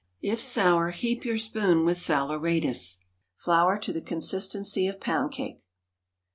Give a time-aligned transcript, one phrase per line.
[0.23, 2.97] If sour, heap your spoon with saleratus.
[3.35, 5.59] Flour to the consistency of pound cake.